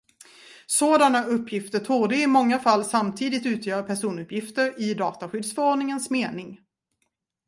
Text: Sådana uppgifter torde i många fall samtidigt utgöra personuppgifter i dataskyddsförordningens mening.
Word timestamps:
Sådana 0.67 1.23
uppgifter 1.27 1.79
torde 1.79 2.15
i 2.15 2.27
många 2.27 2.59
fall 2.59 2.85
samtidigt 2.85 3.45
utgöra 3.45 3.83
personuppgifter 3.83 4.81
i 4.81 4.93
dataskyddsförordningens 4.93 6.09
mening. 6.09 6.61